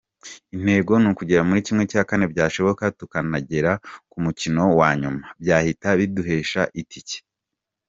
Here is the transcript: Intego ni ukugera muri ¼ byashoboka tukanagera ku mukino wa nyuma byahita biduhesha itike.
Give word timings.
Intego 0.55 0.91
ni 0.99 1.07
ukugera 1.11 1.41
muri 1.49 1.61
¼ 2.29 2.31
byashoboka 2.33 2.83
tukanagera 2.99 3.71
ku 4.11 4.17
mukino 4.25 4.61
wa 4.79 4.89
nyuma 5.01 5.25
byahita 5.41 5.87
biduhesha 5.99 6.61
itike. 6.81 7.17